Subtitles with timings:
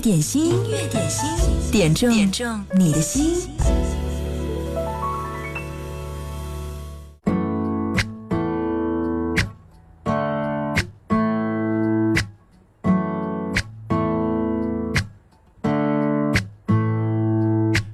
[0.00, 1.28] 点心，音乐点心，
[1.70, 3.36] 点中点中你的心。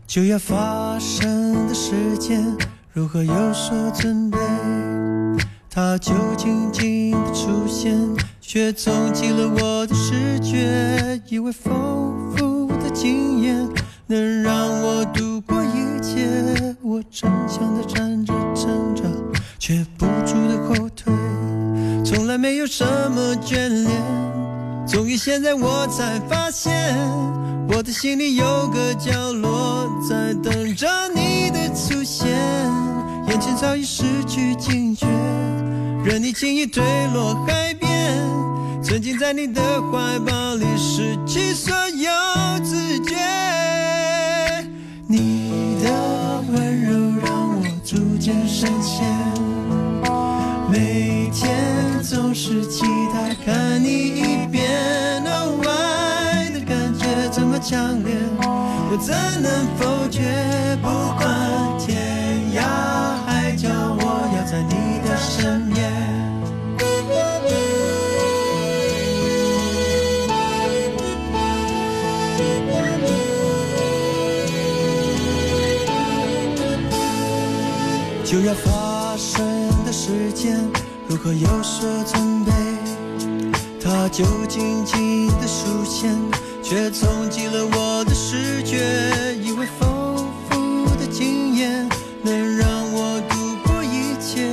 [0.07, 2.57] 就要发生的时间，
[2.93, 4.39] 如何有所准备？
[5.69, 7.93] 它就静静的出现，
[8.49, 11.21] 却冲击了我的视觉。
[11.29, 13.69] 以为丰富的经验
[14.07, 19.03] 能让我度过一切，我逞强的站着站着，
[19.59, 21.13] 却不住的后退。
[22.05, 23.91] 从来没有什么眷恋，
[24.87, 26.97] 终于现在我才发现，
[27.69, 32.29] 我的心里有个角落在等着你的出现，
[33.27, 35.05] 眼前早已失去警觉。
[36.05, 37.86] 任你轻易坠落海边，
[38.89, 42.09] 曾经在你的怀抱里，失去所有
[42.65, 43.17] 知觉。
[45.09, 49.05] 你的温柔让我逐渐深陷，
[50.71, 54.71] 每天总是期待看你一遍。
[55.25, 60.23] oh 爱的感觉这么强烈，我怎能否决？
[60.81, 60.87] 不
[61.19, 61.77] 管
[78.47, 79.45] 要发生
[79.85, 80.57] 的时间，
[81.09, 82.53] 如何有所准备？
[83.83, 86.15] 它就静静的出现，
[86.63, 89.35] 却冲击了我的视觉。
[89.43, 91.89] 以为丰富的经验
[92.23, 94.47] 能让我度过一切，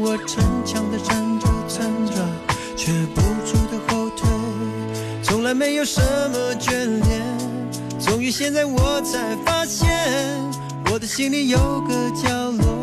[0.00, 2.14] 我逞强的站着站着，
[2.76, 4.28] 却不住的后退。
[5.22, 6.00] 从来没有什
[6.32, 6.72] 么眷
[7.04, 7.22] 恋，
[8.00, 9.86] 终于现在我才发现，
[10.90, 12.75] 我的心里有个角落。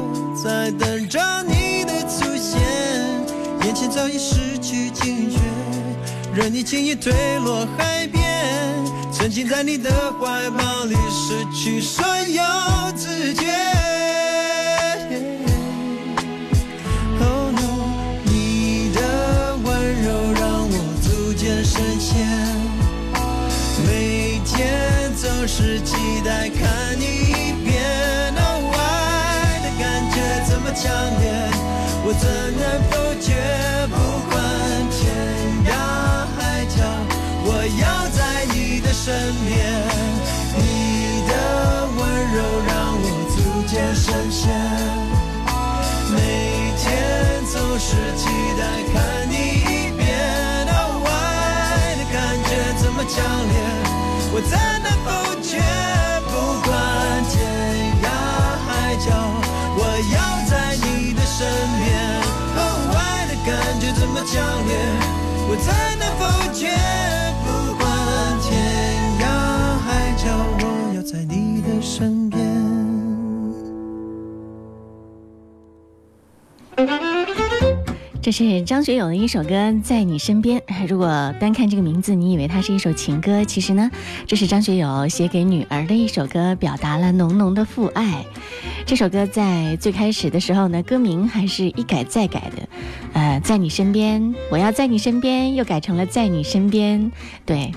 [0.44, 2.60] 在等着你的出现，
[3.64, 5.38] 眼前早已失去警觉，
[6.36, 8.22] 任你轻易坠落海边，
[9.10, 9.90] 沉浸在你的
[10.20, 12.44] 怀抱里，失去所有
[12.98, 13.46] 知觉。
[17.22, 17.94] Oh no，
[18.26, 22.28] 你的温柔让我逐渐深陷，
[23.88, 25.96] 每天总是期
[26.26, 26.83] 待看
[32.20, 32.24] 怎
[32.58, 33.28] 能否决？
[33.90, 33.96] 不
[34.30, 34.34] 管
[34.92, 35.00] 天
[35.66, 35.70] 涯
[36.36, 36.78] 海角，
[37.46, 37.48] 我
[37.82, 38.20] 要在
[38.54, 39.14] 你的身
[39.46, 39.52] 边。
[40.56, 40.62] 你
[41.28, 41.32] 的
[41.98, 42.00] 温
[42.34, 42.38] 柔
[42.68, 42.72] 让
[43.02, 43.38] 我逐
[43.68, 44.42] 渐深陷，
[46.12, 46.18] 每
[46.78, 46.84] 天
[47.52, 48.22] 总是期
[48.58, 48.62] 待
[48.94, 48.94] 看
[49.30, 50.02] 你一遍。
[50.70, 51.08] 哦，爱
[51.96, 52.50] 的感觉
[52.82, 53.16] 这么强
[53.50, 53.54] 烈，
[54.32, 54.52] 我怎
[54.84, 55.08] 能否
[55.42, 55.52] 决？
[56.28, 56.32] 不
[56.68, 56.72] 管
[57.30, 57.34] 天
[58.04, 58.06] 涯
[58.66, 59.06] 海角，
[59.76, 59.82] 我
[60.14, 60.16] 要。
[60.46, 61.40] 在你的身
[61.80, 61.84] 边
[63.46, 64.76] 感觉这么强烈，
[65.50, 67.13] 我才能否决？
[78.24, 79.50] 这是张学友的一首歌
[79.82, 80.58] 《在你身边》。
[80.88, 81.08] 如果
[81.42, 83.92] 单看这个名字，你以为它是一首情歌，其实呢，
[84.26, 88.26] 这是张学友写给女儿的一首歌，表达了浓浓的父爱。
[88.86, 92.70] 这首歌在最开始的时候呢，歌名还是一改再改的，
[93.12, 97.12] 呃，在你身边，我要在你身边，又改成了在你身边。
[97.46, 97.74] 对，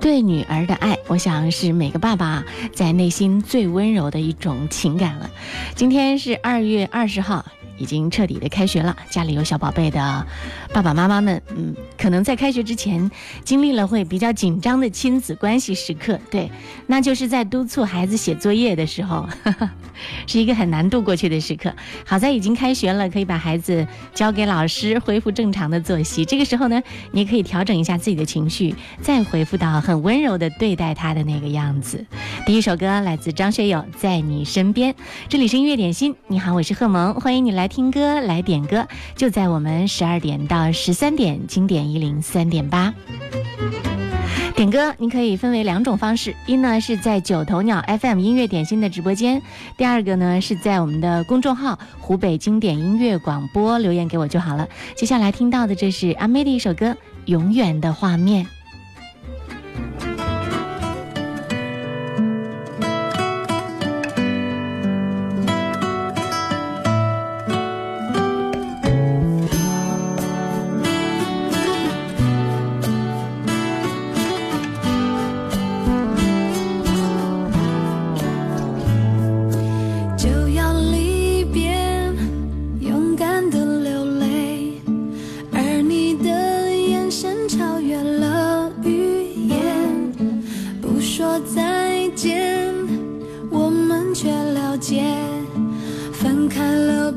[0.00, 5.30] 对女儿的爱，我想是每个爸爸在内心最温柔的一种情感了。
[5.74, 7.44] 今天是二月二十号。
[7.80, 10.26] 已经彻底的开学了，家里有小宝贝的
[10.72, 13.10] 爸爸妈妈们，嗯，可能在开学之前
[13.42, 16.50] 经历了会比较紧张的亲子关系时刻，对，
[16.86, 19.26] 那就是在督促孩子写作业的时候，
[20.28, 21.72] 是一个很难度过去的时刻。
[22.04, 26.22] 好在已经开学了，可以把孩子交给老师，恢复正常的作息。
[26.22, 32.04] 这个时候呢，你可以调整一下自己的情绪，再恢复到很温柔的对待他的那个样子。
[32.44, 34.94] 第一首歌来自张学友，在你身边。
[35.30, 37.69] 这里是音乐点心，你好，我是贺萌，欢迎你来。
[37.70, 42.92] 听歌来点歌，就在我们十二点到十三点，经典一零三点八。
[44.56, 49.40] 点歌你可以分为两种方式，一呢是在九头鸟 FM 音乐点心的直播间，
[49.76, 54.68] 第二个呢是在我们的公众号湖北经典音乐广播留言给我就好了。
[54.96, 56.86] 接下来听到的这是阿妹的一首歌
[57.26, 58.44] 《永远的画面》。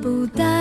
[0.03, 0.52] 不到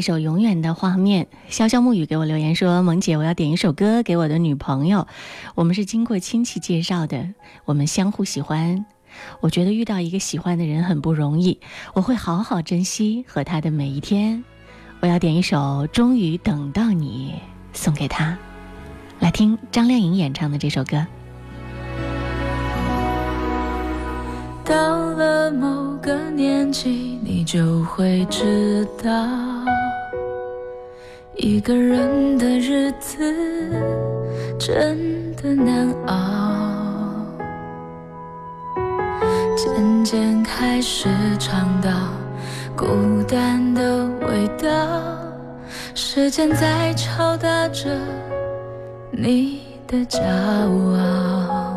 [0.00, 1.26] 一首《永远的画面》。
[1.54, 5.06] 潇潇暮雨给我留言说：“萌姐，我要点一首歌给我的女朋友。
[5.54, 7.28] 我们是经过亲戚介绍的，
[7.66, 8.86] 我们相互喜欢。
[9.40, 11.60] 我觉得遇到一个喜欢的人很不容易，
[11.92, 14.42] 我会好好珍惜和他的每一天。
[15.00, 17.34] 我要点一首《终于等到你》
[17.78, 18.38] 送给他，
[19.18, 21.06] 来听张靓颖演唱的这首歌。
[24.64, 24.74] 到
[25.10, 29.10] 了某个年纪，你就会知道，
[31.36, 33.18] 一个人的日子
[34.58, 37.26] 真的难熬。
[39.56, 41.08] 渐渐开始
[41.38, 41.90] 尝到
[42.76, 44.68] 孤单的味道，
[45.94, 47.88] 时间在敲打着
[49.10, 51.76] 你的骄傲。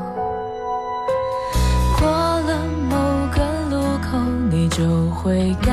[2.00, 2.96] 过了某
[3.32, 4.18] 个路口，
[4.50, 5.73] 你就会感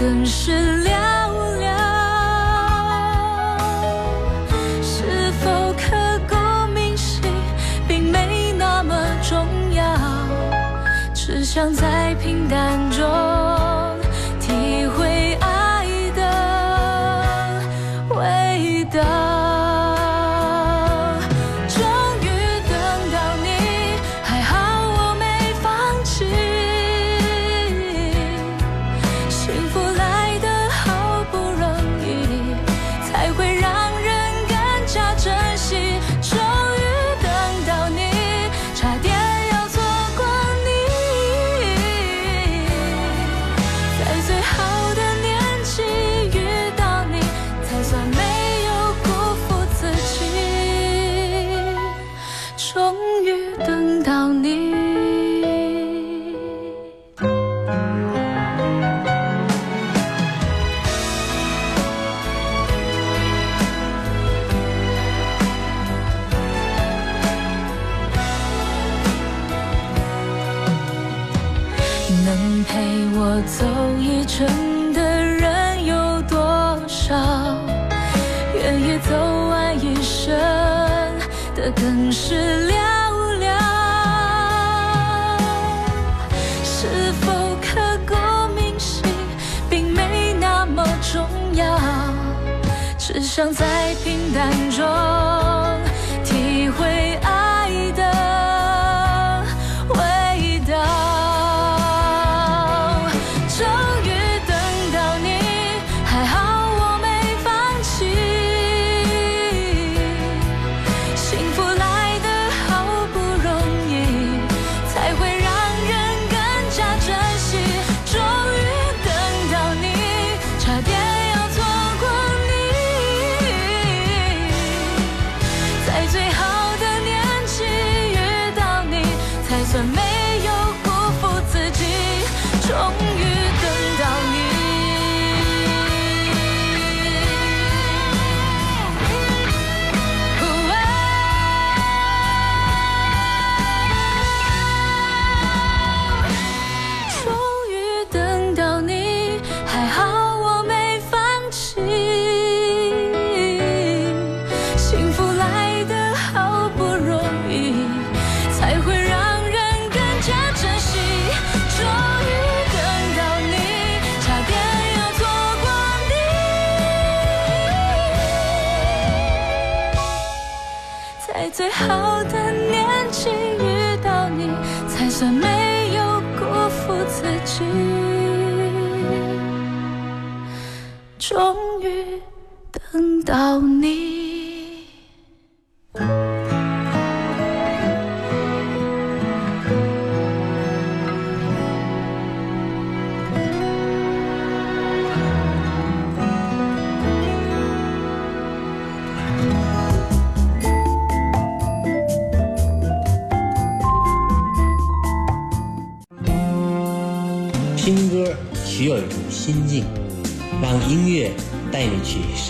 [0.00, 0.49] 更是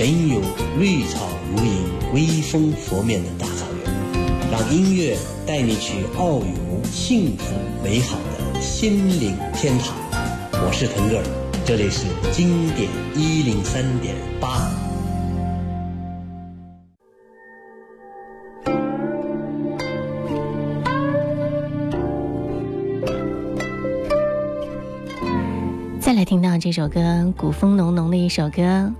[0.06, 0.40] 拥有
[0.78, 5.14] 绿草如茵、微风拂面的大草原，让音乐
[5.46, 7.54] 带你去遨游幸福
[7.84, 9.94] 美好的心灵天堂。
[10.52, 11.24] 我是腾格尔，
[11.66, 14.70] 这里是经典一零三点八。
[26.00, 28.90] 再来听到这首歌，古风浓浓的一首歌。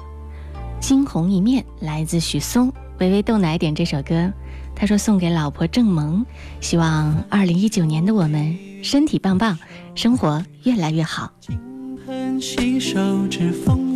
[0.91, 2.73] 惊鸿一面来自许嵩。
[2.99, 4.33] 微微豆奶点这首歌
[4.75, 6.27] 他说送给老婆郑萌。
[6.61, 9.57] 希望二零一九年的我们身体棒棒
[9.95, 11.31] 生活越来越好。
[11.39, 13.90] 金盆洗手止风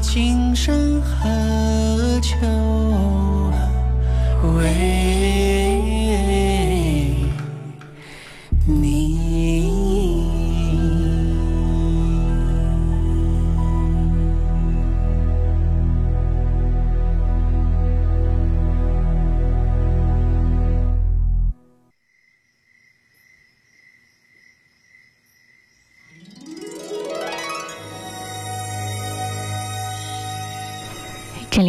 [0.00, 2.36] 今生何求
[4.56, 5.77] 为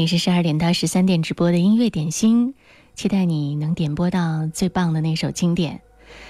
[0.10, 2.56] 是十二点到十三点直播的音乐点心，
[2.96, 5.82] 期待你能点播到最棒的那首经典。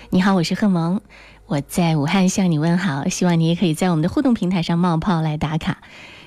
[0.09, 0.99] 你好，我是贺萌，
[1.45, 5.81] 我在武汉向你问好，希望你也可以在我们的互动平台上冒泡来打卡，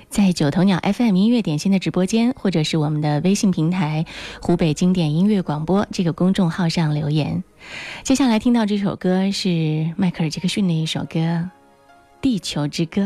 [0.09, 4.07] 在九头鸟 FM 音乐点心的直播间，或者是我们的微信平台
[4.41, 7.43] 湖北经典音乐广播这个公众号上留言。
[8.01, 11.19] 接下来听到这首歌是迈克尔·杰克逊的一首歌
[12.19, 13.01] 《地球之歌》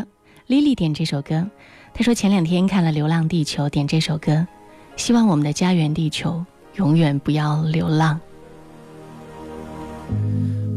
[0.48, 1.50] ，Lily 点这首歌。
[1.98, 4.46] 他说前两天看了《流浪地球》，点这首歌，
[4.98, 8.20] 希望我们的家园地球永远不要流浪。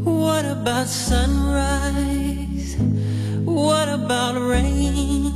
[0.03, 2.75] What about sunrise?
[3.45, 5.31] What about rain?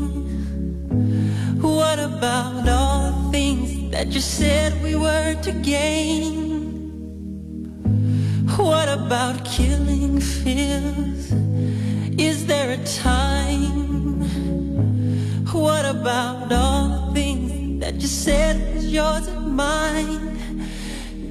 [1.61, 6.81] What about all the things that you said we were to gain?
[8.57, 11.31] What about killing fears?
[12.17, 13.85] Is there a time?
[15.55, 20.37] What about all the things that you said was yours and mine?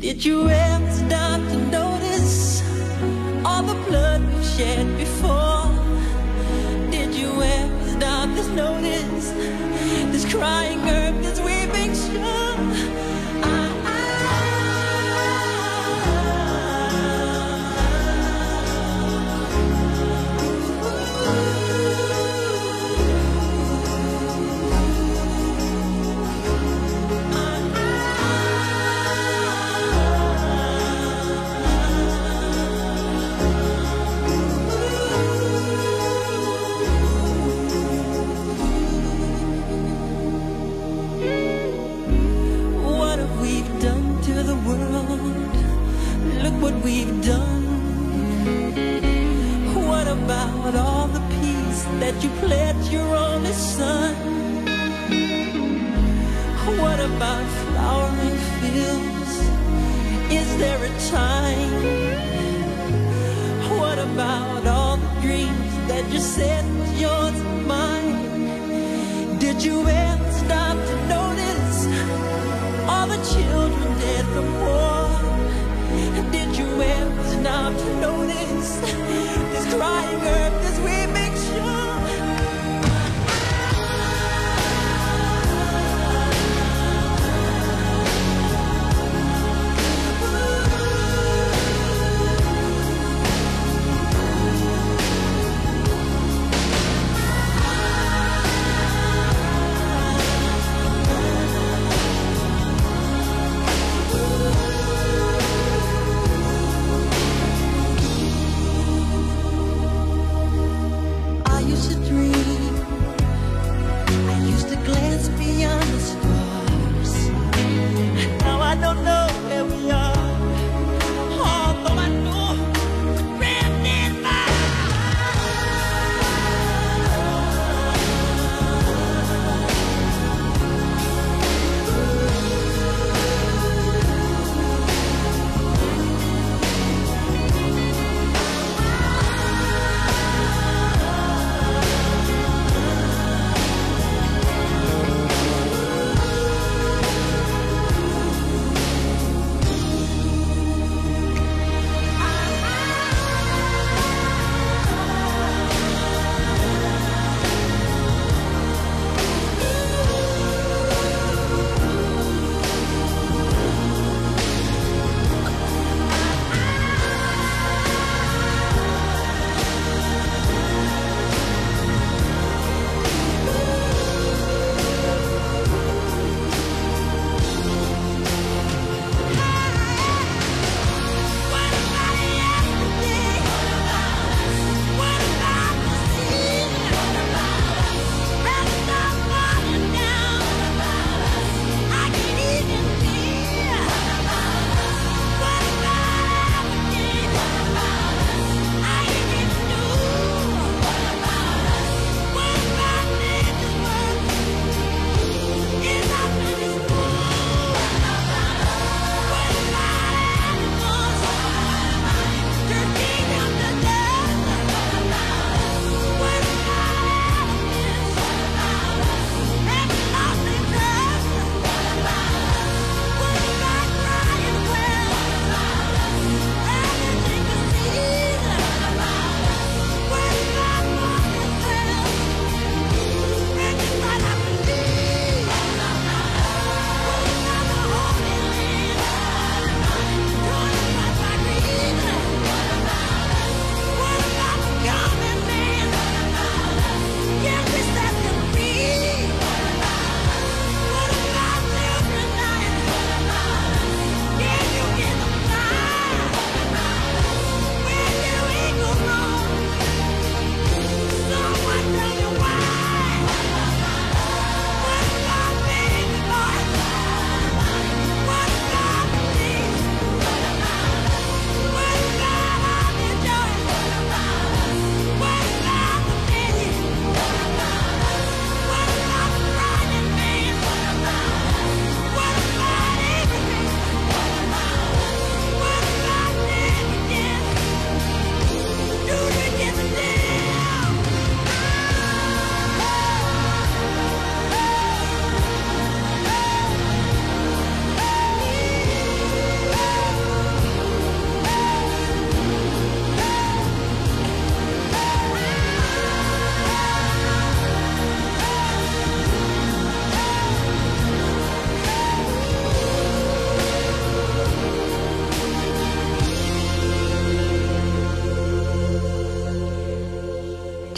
[0.01, 2.63] Did you ever stop to notice
[3.45, 5.69] all the blood we've shed before?
[6.91, 9.33] Did you ever stop to notice
[10.11, 11.04] this crying earth,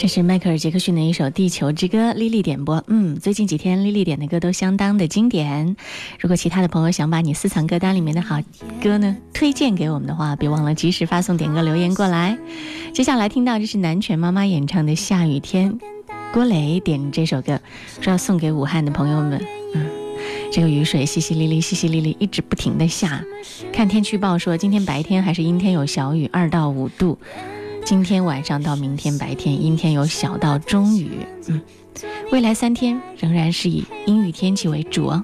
[0.07, 2.81] 是迈克尔·杰克逊的一首《地球之歌》，莉莉点播。
[2.87, 5.75] 嗯，最近几天莉莉点的歌都相当的经典。
[6.19, 8.41] 如果其他的朋友想把你私藏歌单里面的好
[8.81, 12.37] 歌呢推荐给我们的话，别忘了及时发送点歌留言过来。
[12.93, 15.73] 接下来听到这是南拳妈妈演唱的《下雨天》，
[16.33, 17.59] 郭磊点这首歌，
[17.99, 19.43] 说要送给武汉的朋友们。
[19.75, 19.85] 嗯，
[20.51, 23.23] 这个雨水淅淅沥沥，淅淅沥沥，一直不停的下。
[23.73, 27.17] 看天气预报说，今天白天还是阴天有小雨，二到五度。
[27.87, 31.25] 今天晚上到明天白天，阴天有小到中雨。
[31.47, 31.61] 嗯，
[32.33, 35.23] 未来三天仍然是以阴雨天气为主哦。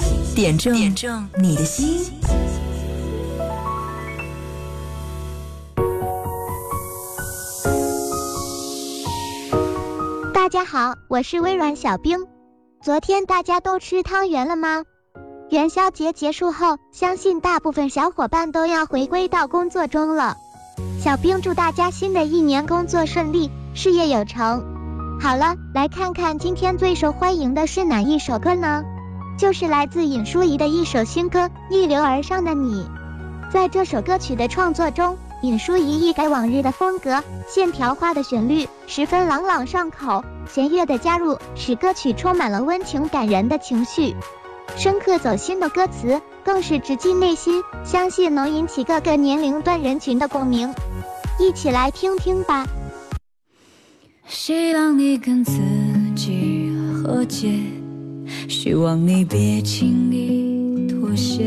[0.33, 2.09] 点中点中你的心。
[10.33, 12.25] 大家好，我是微软小冰。
[12.81, 14.83] 昨天大家都吃汤圆了吗？
[15.49, 20.37] 元宵节结束后，相信大部分小伙伴都要回归到工作中了。
[21.01, 24.63] 小冰祝大家新的一年工作顺利，事业有成。
[25.19, 28.83] 好了，来看看今天最受欢迎的是哪一首歌呢？
[29.41, 32.83] 就是来自尹淑仪的一首新歌《逆流而上的你》。
[33.51, 44.15] 在这首歌曲的创作中，尹淑仪一改往日的风格，线条化的旋律十分朗朗上口，弦乐的加入使歌曲充满了温情感人的情绪，
[44.77, 50.71] 深刻走心的歌词更是直击内心，相信能引起各个年龄段人群的共鸣。
[51.39, 52.67] 一起来听听吧。
[54.27, 55.53] 希望你跟自
[56.15, 56.71] 己
[57.03, 57.80] 和解。
[58.47, 61.43] 希望你别轻易妥协，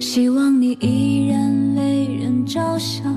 [0.00, 3.14] 希望你依然为人着想，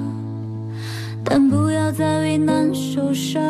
[1.24, 3.42] 但不要再为难受伤。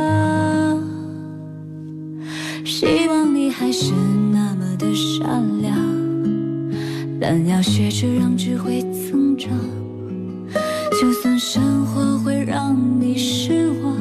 [2.64, 3.94] 希望你还是
[4.32, 5.78] 那么的善良，
[7.20, 9.52] 但要学着让智慧增长。
[11.00, 13.96] 就算生活会让你失望，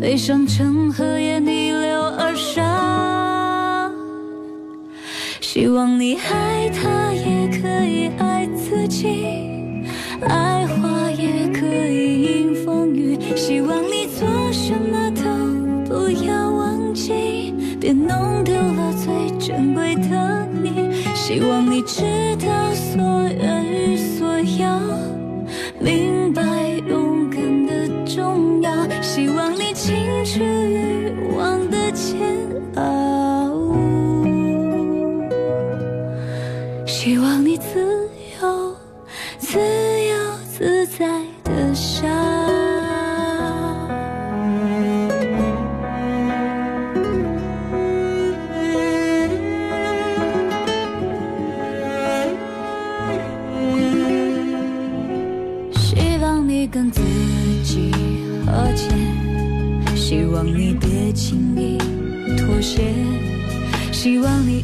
[0.00, 1.38] 悲伤成河也
[5.52, 9.26] 希望你爱他，也可以爱自己。
[10.26, 15.22] 爱花也可以迎风雨，希望你做什么都
[15.84, 21.04] 不要忘记，别弄丢了最珍贵的你。
[21.14, 22.00] 希望你知
[22.36, 23.02] 道所
[23.38, 24.80] 愿与所要，
[25.78, 26.42] 明白
[26.88, 28.72] 勇敢的重要。
[29.02, 30.81] 希望你清楚。
[37.32, 37.80] 望你自
[38.42, 38.76] 由、
[39.38, 40.14] 自由
[40.52, 41.08] 自在
[41.42, 42.06] 的笑。
[55.72, 57.00] 希望你跟自
[57.64, 57.92] 己
[58.44, 58.90] 和解，
[59.96, 61.78] 希望你别轻易
[62.36, 62.92] 妥协，
[63.90, 64.61] 希望你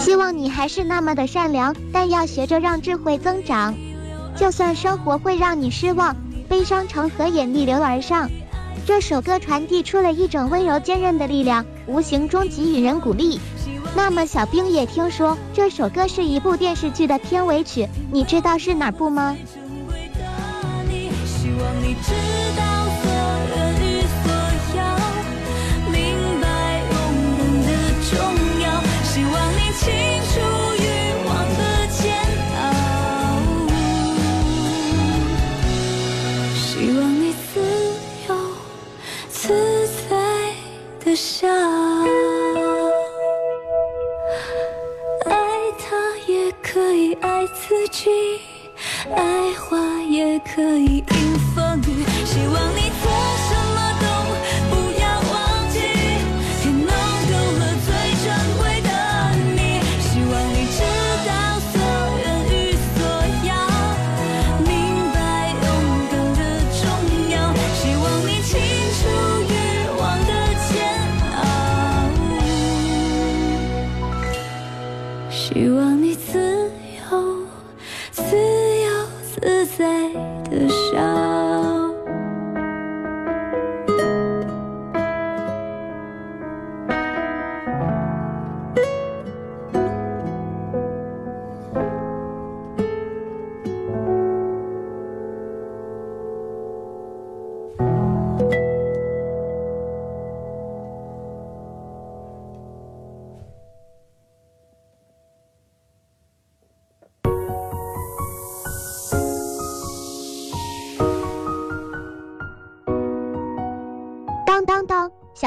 [0.00, 3.74] 希望你还是那么的善良，但要学着让智慧增长。
[4.36, 6.16] 就算生活会让你失望，
[6.48, 8.30] 悲伤成河也逆流而上。
[8.86, 13.40] 这首歌传递出了一种温柔坚韧的力量，无形中给予人鼓励。
[13.94, 19.36] 那么小兵也听说这首歌是一部电视剧的片尾曲，你知道是哪部吗？
[21.24, 22.12] 希望你知
[22.56, 22.87] 道
[41.18, 41.48] 笑。
[45.24, 45.34] 爱
[45.76, 48.08] 他也可以爱自己。
[49.16, 50.97] 爱花也可以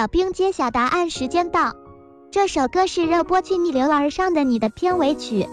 [0.01, 1.75] 小兵揭晓答案时间到。
[2.31, 5.47] 这首歌是热播剧《逆流而上的你》的片尾曲。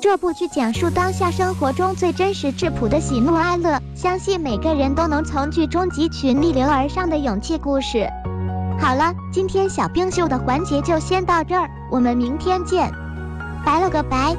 [0.00, 8.08] 这部剧讲述当下生活中最真实质朴的喜怒哀乐，相信每个人都能从剧中汲取逆流而上的勇气故事。
[8.78, 12.92] 好了，今天小兵秀的环节就先到这儿，我们明天见，
[13.66, 14.36] 拜了个拜。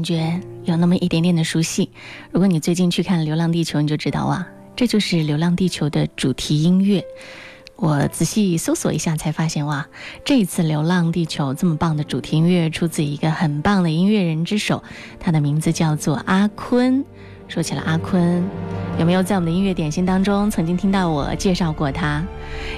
[0.00, 1.90] 感觉有那么一点点的熟悉？
[2.30, 7.04] 如果你最近去看《流浪地球》，你就知道啊，这就是《流浪地球》的主题音乐。
[7.76, 9.86] 我仔细搜索一下，才发现哇，
[10.24, 14.82] 这一次《流浪地球》这么棒的主题音乐出自一个很棒的音乐人之手，
[15.18, 17.04] 他的名字叫做阿坤。
[17.50, 18.48] 说起了阿坤，
[18.96, 22.24] 有没有在我们的音乐点心当中曾经听到我介绍过他？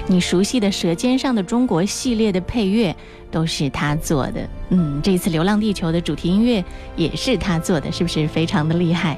[0.07, 2.95] 你熟悉的《舌尖上的中国》系列的配乐
[3.29, 4.49] 都是他做的。
[4.69, 9.15] 嗯，这次《流浪地球》的主题音乐也是他做的，是不是非常的厉害？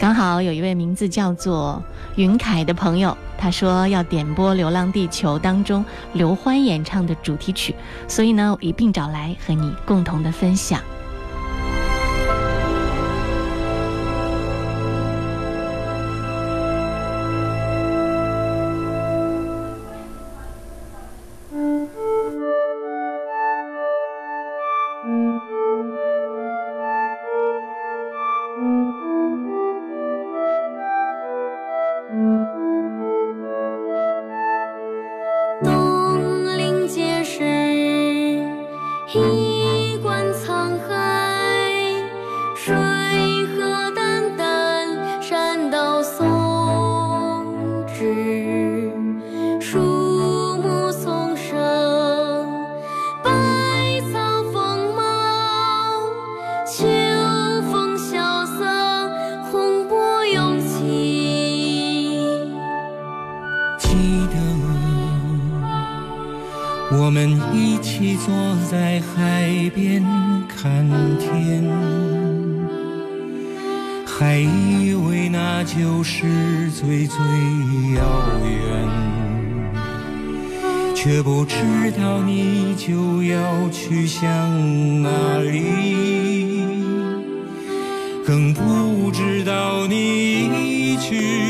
[0.00, 1.80] 刚好有一位名字叫做
[2.16, 5.84] 云凯的朋友，他说要点播《流浪地球》当中
[6.14, 7.72] 刘欢演唱的主题曲，
[8.08, 10.80] 所以呢，一并找来和你共同的分享。
[88.28, 91.47] 更不知道你一去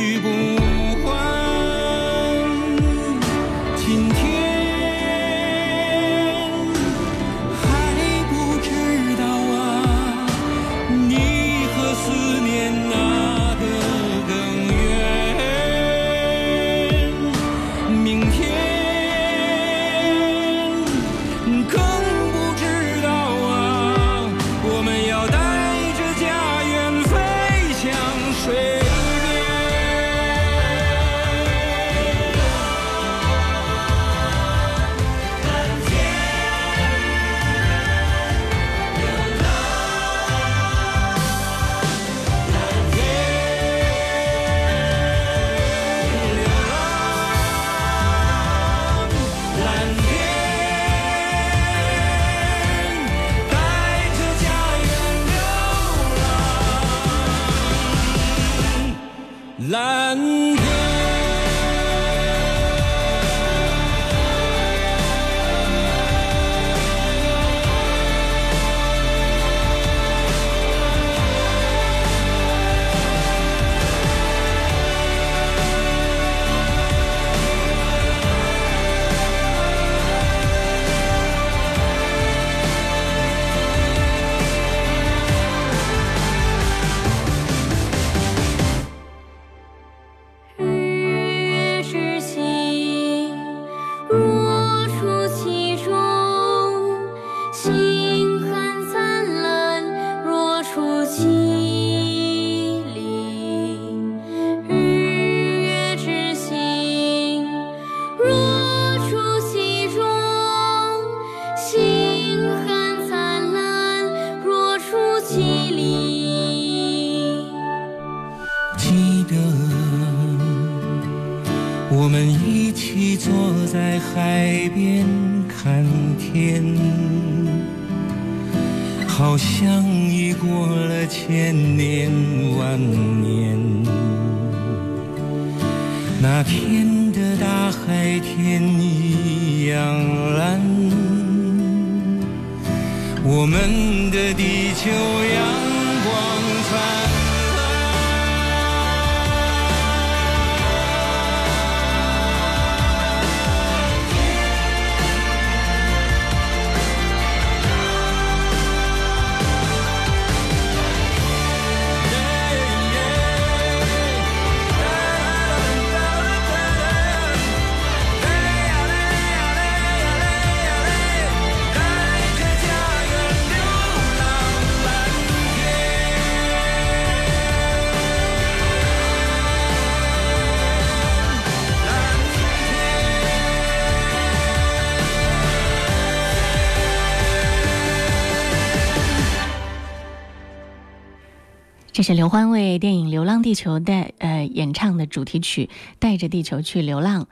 [192.09, 195.67] 是刘欢为电影《流浪地球》带呃演唱的主题曲
[195.99, 197.25] 《带着地球去流浪》。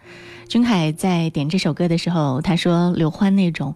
[0.48, 3.74] 君海在点这首歌的时候，他说刘欢那种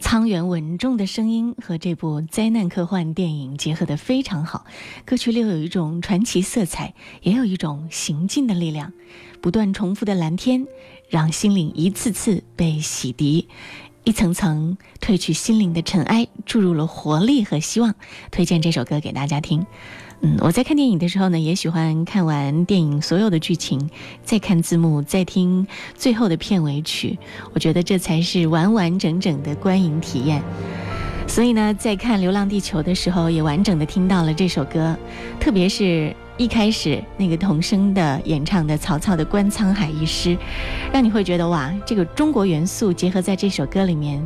[0.00, 4.64] 苍原稳重的声音和这部灾难科幻电影结合得非常好，
[5.04, 8.92] 歌曲里有一种传奇色彩，也有一种行进的力量。
[9.40, 10.66] 不断重复的蓝天，
[11.08, 13.46] 让心灵一次次被洗涤，
[14.02, 17.94] 一层层褪去心灵的尘埃，注入了活力和希望。
[18.32, 19.64] 推荐这首歌给大家听。
[20.20, 23.88] 嗯，我在看电影的时候呢，也喜欢看完电影所有的剧情，
[24.24, 25.64] 再看字幕，再听
[25.94, 27.16] 最后的片尾曲。
[27.54, 30.42] 我觉得这才是完完整整的观影体验。
[31.28, 34.96] 所以呢，在看《流浪地球》的时候，也完整的听到了这首歌，
[35.38, 40.30] 特别是一开始那个童声的演唱的曹操的《观沧海一诗》，
[40.92, 44.20] 让你会觉得哇，这个中国元素结合在这首歌里面，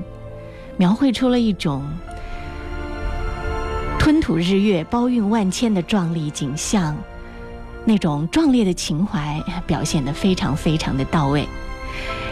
[0.79, 1.85] 描绘出了一种
[4.03, 6.97] 吞吐日月、包运万千的壮丽景象，
[7.85, 11.47] 那种壮烈的情怀表现得非常非常的到位。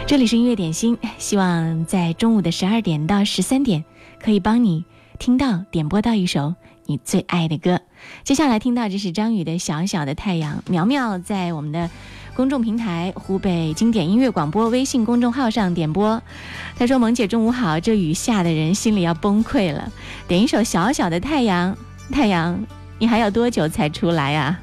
[0.05, 3.85] 这里是音乐点心，希望在中午的十二点到十三点，
[4.21, 4.83] 可以帮你
[5.17, 6.55] 听到点播到一首
[6.87, 7.79] 你最爱的歌。
[8.25, 11.89] 接下来听到这是张宇的《小小的太阳》，苗苗在我们的
[12.35, 16.21] 公众平台湖北经典音乐广播微信公众号上点播。
[16.77, 19.91] 他说：“萌姐中午好，这雨下的人心里要崩溃了。
[20.27, 21.77] 点一首小小的太阳，
[22.11, 22.59] 太阳，
[22.97, 24.59] 你还要多久才出来啊？”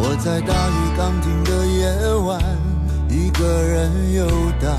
[0.00, 1.86] 我在大雨刚停的夜
[2.26, 2.40] 晚，
[3.08, 4.26] 一个人游
[4.60, 4.76] 荡，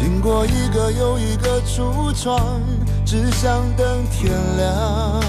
[0.00, 2.62] 经过一个又一个橱窗，
[3.04, 5.20] 只想等天亮。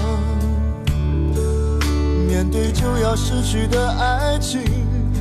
[2.26, 4.62] 面对就要失去的爱情，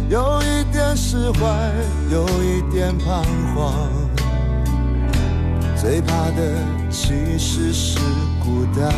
[0.10, 1.70] 有一点释怀，
[2.10, 3.74] 有一点彷徨。
[5.76, 6.54] 最怕的
[6.90, 8.00] 其实是
[8.40, 8.90] 孤单。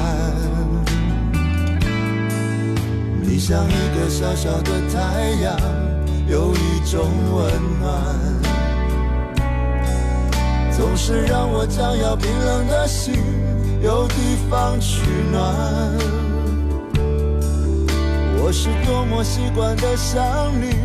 [3.23, 5.57] 你像一个小小的太阳，
[6.27, 7.51] 有一种温
[7.81, 7.89] 暖，
[10.77, 13.13] 总是让我将要冰冷的心
[13.81, 14.15] 有地
[14.49, 15.01] 方取
[15.31, 15.53] 暖。
[18.37, 20.23] 我是多么习惯的想
[20.59, 20.75] 你，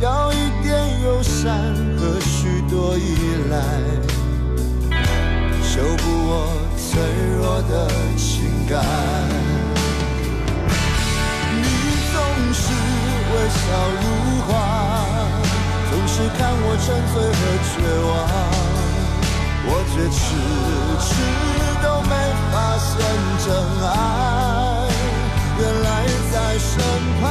[0.00, 3.16] 要一点友善和许多依
[3.50, 3.56] 赖，
[5.62, 7.00] 修补我脆
[7.38, 8.84] 弱的情感。
[11.56, 11.64] 你
[12.12, 12.16] 总
[12.52, 12.70] 是
[13.32, 13.58] 微笑
[14.00, 14.04] 如
[14.46, 14.52] 花，
[15.90, 17.72] 总是看我沉醉和绝
[18.06, 18.12] 望，
[19.70, 20.16] 我却迟
[21.04, 21.12] 迟
[21.82, 22.12] 都没
[22.50, 22.88] 发现
[23.44, 23.46] 真
[23.84, 23.86] 爱，
[25.58, 25.86] 原来
[26.32, 26.72] 在身
[27.20, 27.22] 旁。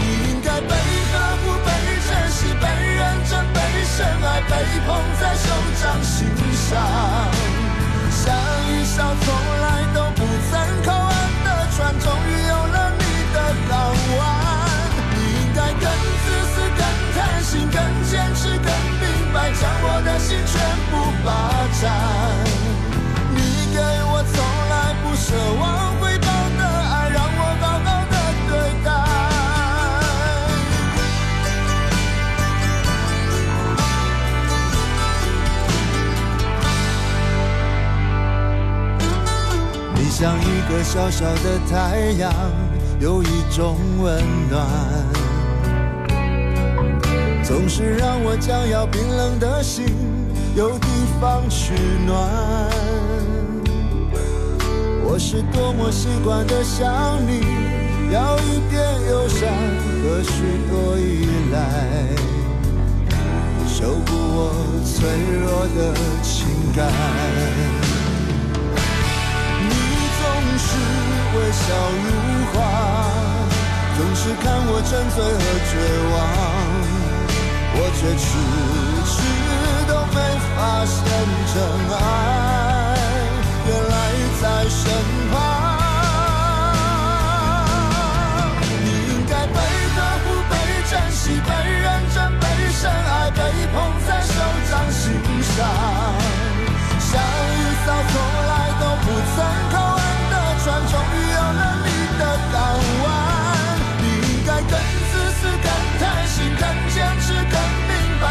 [0.00, 1.14] 你应该被呵
[1.44, 1.68] 护、被
[2.08, 2.64] 珍惜、被
[2.96, 4.52] 认真、被深爱、被
[4.86, 4.88] 捧
[5.20, 5.46] 在手
[5.82, 6.16] 掌心
[6.70, 6.80] 上，
[8.10, 8.24] 像
[8.68, 9.26] 一艘从
[9.60, 10.18] 来都不
[10.50, 10.52] 曾
[10.86, 11.12] 靠岸
[11.44, 13.02] 的船，终于有了你
[13.34, 13.36] 的
[13.68, 13.72] 港
[14.16, 14.18] 湾。
[15.12, 16.17] 你应该跟。
[17.48, 18.68] 心更坚持，更
[19.00, 20.92] 明白将我的心全部
[21.24, 21.28] 霸
[21.80, 21.82] 占，
[23.34, 23.40] 你
[23.72, 24.36] 给我从
[24.68, 26.28] 来不奢望回报
[26.58, 28.14] 的爱，让我好好的
[28.50, 28.52] 对
[28.84, 28.86] 待。
[39.94, 42.30] 你像一个小小的太阳，
[43.00, 45.17] 有一种温暖。
[47.48, 49.86] 总是让我将要冰冷的心
[50.54, 50.86] 有地
[51.18, 51.72] 方取
[52.04, 52.14] 暖。
[55.02, 57.40] 我是多么习惯的想你，
[58.12, 61.56] 要一点忧伤和许多依赖，
[63.66, 64.52] 修补我
[64.84, 65.08] 脆
[65.40, 66.44] 弱的情
[66.76, 66.84] 感。
[69.64, 69.72] 你
[70.20, 70.20] 总
[70.58, 70.68] 是
[71.32, 71.64] 微笑
[72.04, 72.06] 如
[72.52, 72.60] 花，
[73.96, 75.72] 总是看我沉醉和绝
[76.12, 76.47] 望。
[77.80, 78.26] 我却迟
[79.06, 79.14] 迟
[79.86, 80.16] 都没
[80.56, 80.98] 发现
[81.54, 81.54] 真
[81.94, 81.96] 爱，
[83.66, 83.94] 原来
[84.42, 84.82] 在身
[85.30, 85.32] 旁。
[88.82, 89.56] 你应该被
[89.94, 90.52] 呵护、被
[90.90, 93.40] 珍惜、被认真、被深爱、被
[93.72, 93.76] 捧
[94.08, 94.34] 在手
[94.68, 95.02] 掌心
[95.54, 95.56] 上，
[96.98, 97.56] 像一
[97.86, 97.88] 艘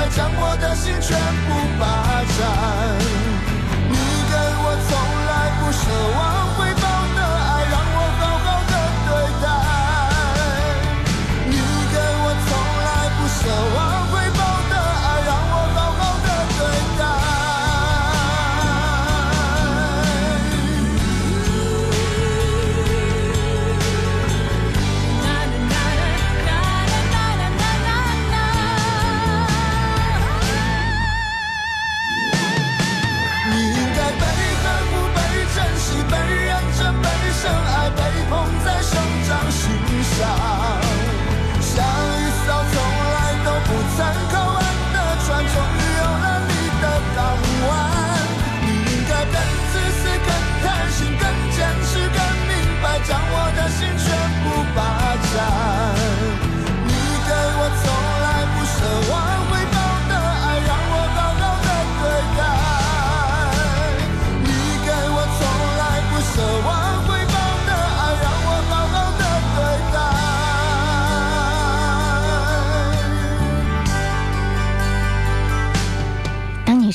[0.10, 2.07] 将我的心全部霸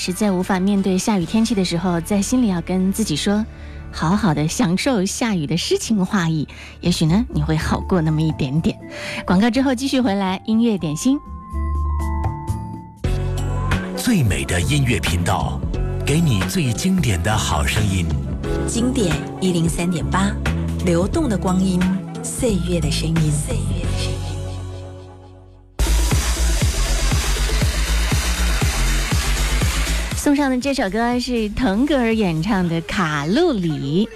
[0.04, 3.46] 实在无法面对下雨天气的时候，在心里要跟自己说，
[3.92, 6.48] 好好的享受下雨的诗情画意，
[6.80, 8.76] 也许呢你会好过那么一点点。
[9.24, 11.20] 广告之后继续回来，音乐点心，
[13.96, 15.60] 最美的音乐频道，
[16.04, 18.04] 给你最经典的好声音。
[18.66, 20.32] 经典一零三点八，
[20.84, 21.80] 流动的光阴，
[22.24, 23.14] 岁月的声音。
[23.30, 24.21] 岁月的声音。
[30.22, 34.06] 送上的这首歌是腾格尔演唱的《卡路里》。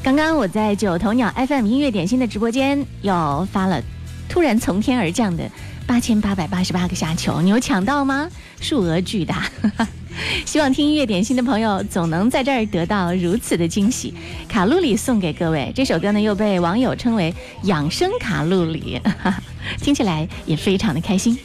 [0.00, 3.82] 刚刚我在九头鸟 FM 音乐点心的直播间又发了
[4.28, 5.42] 突然从天而降的
[5.84, 8.30] 八千八百八十八个虾球，你有抢到吗？
[8.60, 9.50] 数额巨大，
[10.46, 14.14] 希望听音乐点心的朋友总能在这儿得到如此的惊喜。
[14.48, 17.34] 卡路里送给各位，这首歌呢又被网友称为
[17.64, 19.00] 养生卡路里，
[19.82, 21.36] 听起来也非常的开心。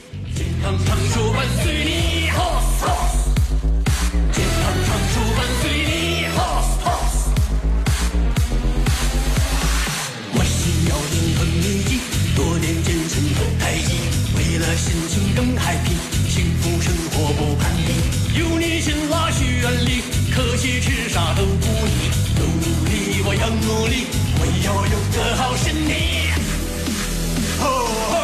[14.77, 15.97] 心情更 happy，
[16.29, 17.89] 幸福生活不攀比。
[18.39, 22.11] 有你辛辣许愿力，可惜吃啥都不腻。
[22.37, 22.45] 努
[22.85, 24.05] 力，我要努力，
[24.39, 25.91] 我要有个好身体。
[27.59, 27.65] 哦
[28.13, 28.15] 哦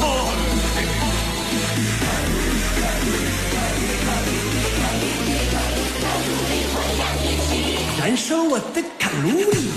[0.00, 0.04] 哦
[7.96, 9.71] 嘿，燃烧我的卡路里。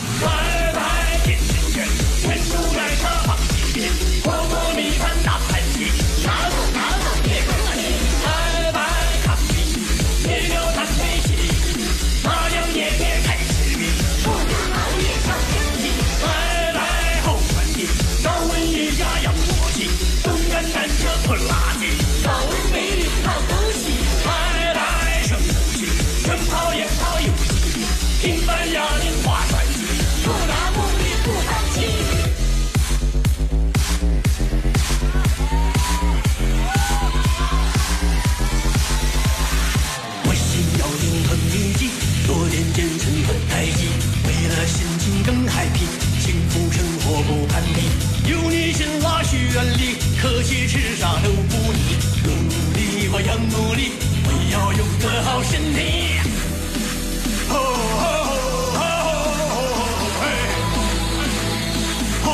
[49.55, 51.79] 辣许愿力，可惜吃啥都不腻。
[52.25, 52.29] 努
[52.75, 53.93] 力，我要努力，
[54.25, 55.77] 我要有个好身体。
[57.49, 57.53] 哦
[58.01, 58.03] 哦
[58.75, 58.79] 哦
[59.55, 59.59] 哦
[60.19, 60.23] 嘿，
[62.25, 62.27] 吼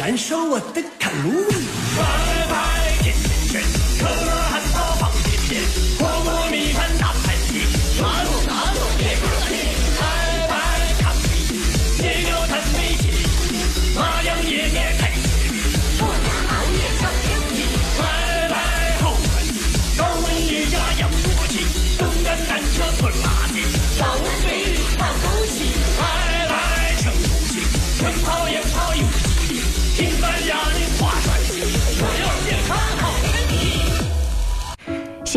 [0.00, 1.59] 燃烧我的卡路里。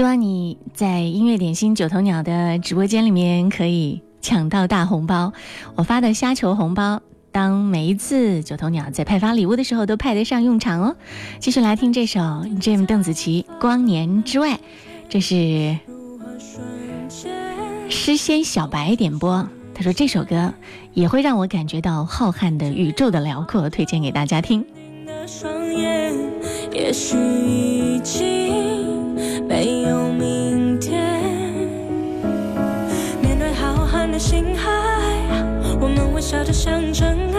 [0.04, 5.32] 希望你在音乐点心九头鸟的直播间里面可以抢到大红包。
[5.76, 7.02] 我发的虾球红包，
[7.32, 10.98] 当每一次九头鸟在派发礼物的时候都派得上用场哦。
[11.40, 14.56] 继续来听这首 Jim 邓紫棋《光年之外》，
[15.08, 15.80] 这是
[17.88, 19.48] 诗仙小白点播。
[19.74, 20.54] 他说这首歌
[20.94, 24.66] 也会让我感觉到浩瀚的宇宙的辽阔，推荐给大家听。
[25.06, 26.14] 的双眼，
[26.74, 28.53] 也许已经
[29.64, 31.02] 没有明天。
[33.22, 34.70] 面对浩瀚的星海，
[35.80, 37.33] 我们微笑着像尘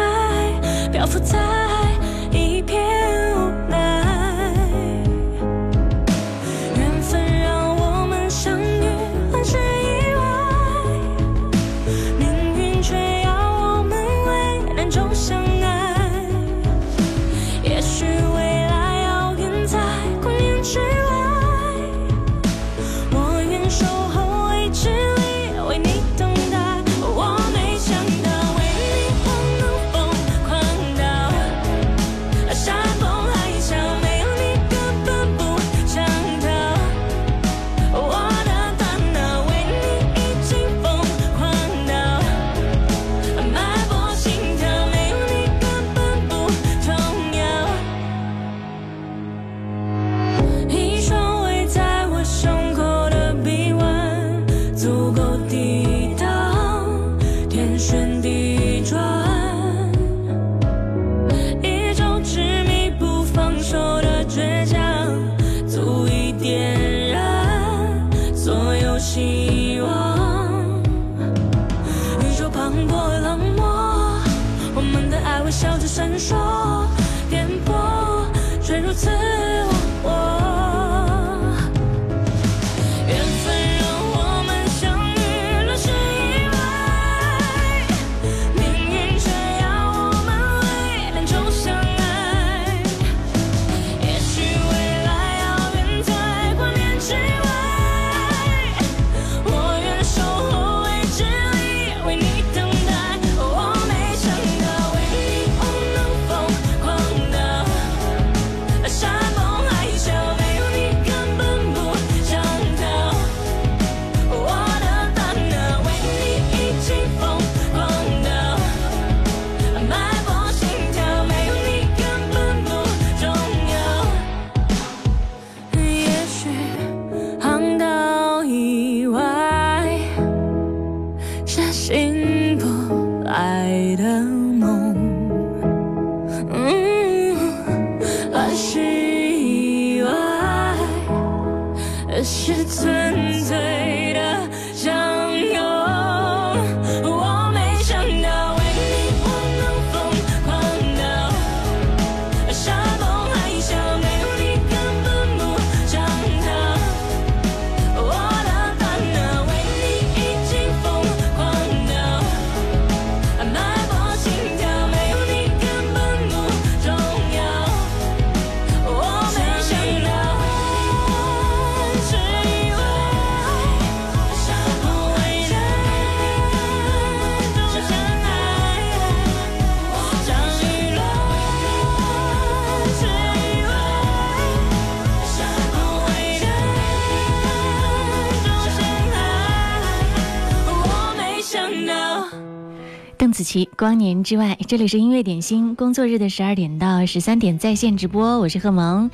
[193.45, 199.11] 其《光年之外》，这里是音乐点心，工作日的十二点到十三点在线直播，我是贺萌。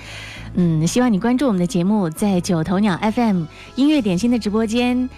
[0.55, 5.11] 嗯，希望你关注我们的节目，在九头鸟 FM 音乐点心的直播间。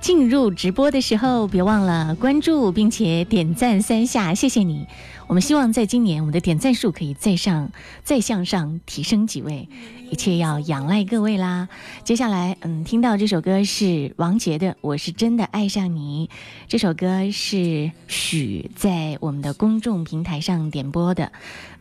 [0.00, 4.86] 进入直播的时候，别忘了关注并且点赞三下，谢谢你。
[5.28, 7.70] 我们希望在今年，我们的点赞数可以再上、
[8.04, 9.68] 再向上提升几位，
[10.08, 11.68] 一切要仰赖各位啦。
[12.04, 16.28] 接下来，嗯，听到这首歌是王杰的《我是真的爱上你》，
[16.68, 21.32] 这首歌是许在我们的公众平台上点播的，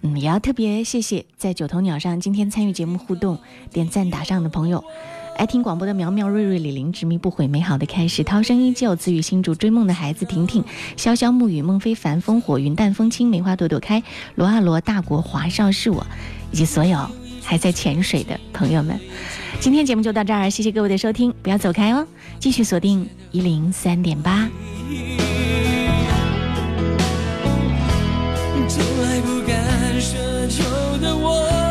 [0.01, 3.37] 嗯，也要特别谢谢在九头鸟上今天参与节目互动、
[3.71, 4.83] 点赞打赏的朋友。
[5.35, 10.63] 爱听广播的苗苗、瑞瑞、李玲，执迷不悔，美好的开始，涛声依旧，自语新竹，追梦的孩子，婷婷，
[10.95, 14.01] 潇潇暮雨，孟非凡，烽火，云淡风轻，梅花朵朵开，
[14.35, 16.05] 罗阿罗，大国华少是我，
[16.51, 16.97] 以及所有
[17.43, 18.97] 还在潜水的朋友们。
[19.59, 22.07] 今天节目就到这儿，谢谢各位的收听，不要走开哦，
[22.39, 24.49] 继续锁定一零三点八。
[28.67, 30.63] 从来不敢奢求
[30.99, 31.64] 的我，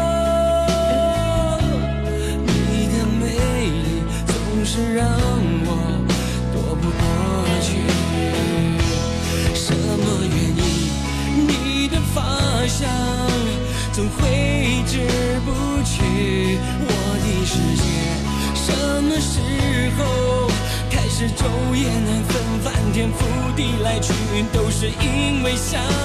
[25.72, 26.03] 因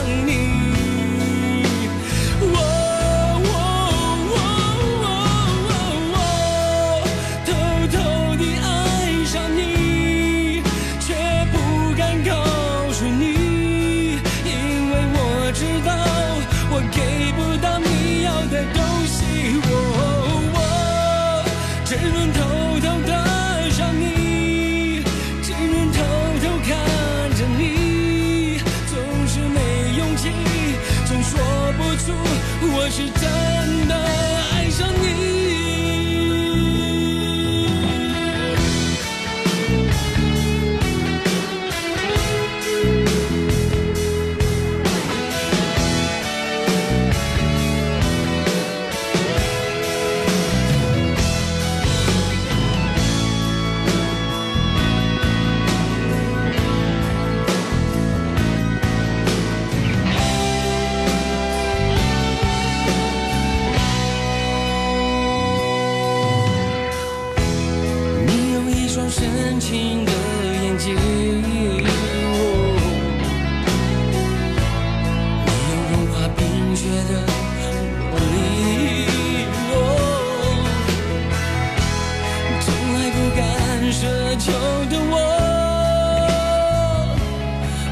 [83.92, 84.06] 奢
[84.38, 84.52] 求
[84.90, 85.18] 的我，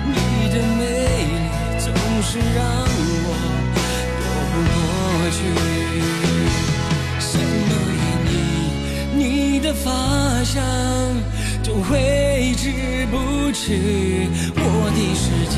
[0.06, 0.16] 你
[0.54, 0.82] 的美
[1.26, 1.36] 丽
[1.80, 1.86] 总
[2.22, 2.60] 是让
[3.26, 3.30] 我
[4.20, 4.22] 躲
[4.54, 4.78] 不过
[5.32, 5.38] 去。
[7.20, 8.36] 什么原因？
[9.18, 9.86] 你的发
[10.44, 10.56] 香
[11.64, 12.64] 总挥之
[13.08, 14.30] 不去。
[14.56, 14.62] 我
[14.94, 15.58] 的世界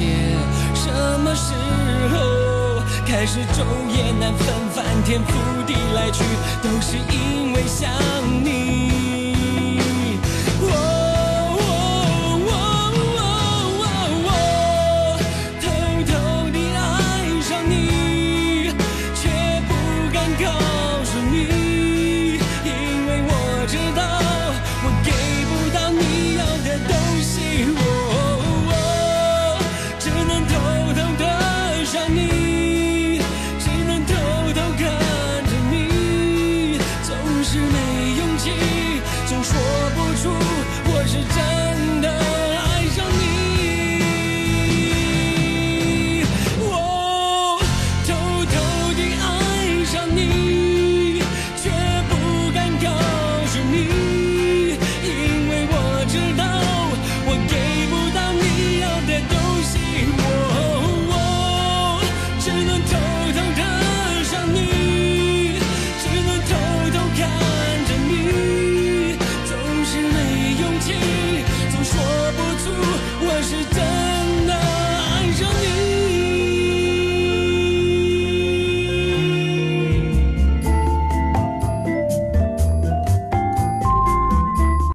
[0.74, 0.88] 什
[1.20, 1.54] 么时
[2.14, 2.16] 候
[3.06, 3.58] 开始昼
[3.94, 5.28] 夜难分，翻天覆
[5.68, 6.24] 地来去，
[6.64, 7.92] 都是因为想
[8.44, 8.99] 你。